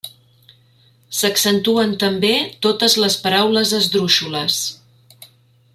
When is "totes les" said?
2.67-3.19